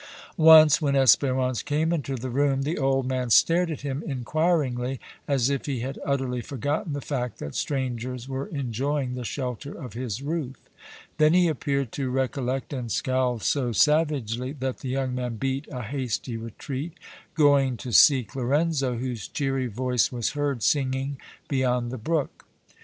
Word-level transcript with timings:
Once 0.35 0.81
when 0.81 0.95
Espérance 0.95 1.63
came 1.63 1.93
into 1.93 2.15
the 2.15 2.31
room 2.31 2.63
the 2.63 2.75
old 2.79 3.05
man 3.05 3.29
stared 3.29 3.69
at 3.69 3.81
him 3.81 4.01
inquiringly, 4.07 4.99
as 5.27 5.47
if 5.51 5.67
he 5.67 5.81
had 5.81 5.99
utterly 6.03 6.41
forgotten 6.41 6.93
the 6.93 6.99
fact 7.01 7.37
that 7.37 7.53
strangers 7.53 8.27
were 8.27 8.47
enjoying 8.47 9.13
the 9.13 9.23
shelter 9.23 9.71
of 9.71 9.93
his 9.93 10.19
roof; 10.23 10.55
then 11.19 11.35
he 11.35 11.47
appeared 11.47 11.91
to 11.91 12.09
recollect 12.09 12.73
and 12.73 12.91
scowled 12.91 13.43
so 13.43 13.71
savagely 13.71 14.51
that 14.53 14.79
the 14.79 14.89
young 14.89 15.13
man 15.13 15.35
beat 15.35 15.67
a 15.71 15.83
hasty 15.83 16.35
retreat, 16.35 16.93
going 17.35 17.77
to 17.77 17.91
seek 17.93 18.35
Lorenzo, 18.35 18.97
whose 18.97 19.27
cheery 19.27 19.67
voice 19.67 20.11
was 20.11 20.31
heard 20.31 20.63
singing 20.63 21.17
beyond 21.47 21.91
the 21.91 21.99
brook. 21.99 22.47